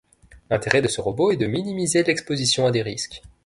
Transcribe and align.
L'intérêt 0.49 0.81
de 0.81 0.87
ce 0.87 0.99
robot 0.99 1.29
est 1.29 1.37
de 1.37 1.45
minimiser 1.45 2.01
l'exposition 2.03 2.65
à 2.65 2.71
des 2.71 2.81
risques. 2.81 3.21